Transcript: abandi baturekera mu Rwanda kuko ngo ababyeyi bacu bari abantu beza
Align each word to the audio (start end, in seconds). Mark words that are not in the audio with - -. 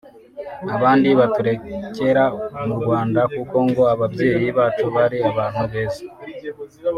abandi 0.75 1.09
baturekera 1.19 2.23
mu 2.65 2.73
Rwanda 2.81 3.21
kuko 3.33 3.57
ngo 3.67 3.83
ababyeyi 3.93 4.47
bacu 4.57 4.85
bari 4.95 5.17
abantu 5.31 5.63
beza 5.71 6.03